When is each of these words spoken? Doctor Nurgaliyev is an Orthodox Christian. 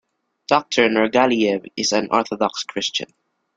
Doctor 0.47 0.89
Nurgaliyev 0.89 1.63
is 1.77 1.91
an 1.91 2.07
Orthodox 2.09 2.63
Christian. 2.63 3.13